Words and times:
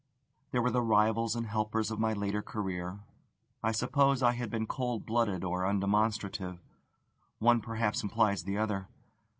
There 0.49 0.63
were 0.63 0.71
the 0.71 0.81
rivals 0.81 1.35
and 1.35 1.45
helpers 1.45 1.91
of 1.91 1.99
my 1.99 2.13
later 2.13 2.41
career: 2.41 3.01
I 3.61 3.71
suppose 3.71 4.23
I 4.23 4.31
had 4.31 4.49
been 4.49 4.65
cold 4.65 5.05
blooded 5.05 5.43
or 5.43 5.61
undemonstrative 5.63 6.57
one 7.37 7.61
perhaps 7.61 8.01
implies 8.01 8.41
the 8.41 8.57
other. 8.57 8.87